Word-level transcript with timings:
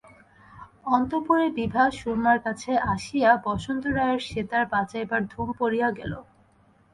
অন্তঃপুরে 0.87 1.47
বিভা 1.57 1.83
সুরমার 1.99 2.37
কাছে 2.45 2.71
আসিয়া 2.93 3.31
বসন্ত 3.45 3.83
রায়ের 3.97 4.21
সেতার 4.29 4.63
বাজাইবার 4.73 5.21
ধুম 5.31 5.47
পড়িয়া 5.59 5.89
গেল। 5.99 6.13